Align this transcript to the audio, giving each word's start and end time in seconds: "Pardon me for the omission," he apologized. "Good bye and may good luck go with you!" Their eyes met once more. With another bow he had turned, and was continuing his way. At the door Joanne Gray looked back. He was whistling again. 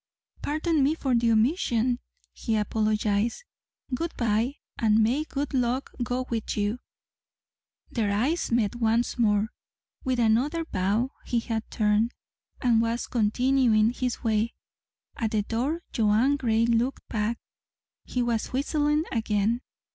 "Pardon 0.41 0.81
me 0.81 0.95
for 0.95 1.13
the 1.13 1.31
omission," 1.31 1.99
he 2.33 2.55
apologized. 2.55 3.43
"Good 3.93 4.15
bye 4.17 4.55
and 4.79 4.97
may 5.03 5.23
good 5.25 5.53
luck 5.53 5.91
go 6.01 6.25
with 6.27 6.57
you!" 6.57 6.79
Their 7.91 8.11
eyes 8.11 8.51
met 8.51 8.77
once 8.77 9.19
more. 9.19 9.49
With 10.03 10.17
another 10.17 10.65
bow 10.65 11.11
he 11.27 11.39
had 11.39 11.69
turned, 11.69 12.15
and 12.63 12.81
was 12.81 13.05
continuing 13.05 13.91
his 13.93 14.23
way. 14.23 14.55
At 15.17 15.29
the 15.29 15.43
door 15.43 15.83
Joanne 15.93 16.35
Gray 16.35 16.65
looked 16.65 17.07
back. 17.07 17.37
He 18.03 18.23
was 18.23 18.47
whistling 18.47 19.03
again. 19.11 19.61